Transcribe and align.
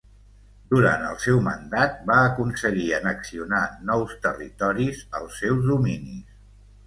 Durant 0.69 1.03
el 1.09 1.17
seu 1.25 1.41
mandat 1.47 1.99
va 2.11 2.15
aconseguir 2.29 2.87
annexionar 2.99 3.61
nous 3.91 4.15
territoris 4.23 5.03
als 5.19 5.37
seus 5.45 5.63
dominis. 5.69 6.35